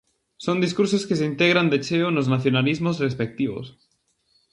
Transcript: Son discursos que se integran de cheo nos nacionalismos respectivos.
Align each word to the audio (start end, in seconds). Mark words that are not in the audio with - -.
Son 0.37 0.59
discursos 0.61 1.05
que 1.05 1.15
se 1.19 1.27
integran 1.31 1.69
de 1.69 1.79
cheo 1.79 2.09
nos 2.09 2.27
nacionalismos 2.27 2.97
respectivos. 3.05 3.65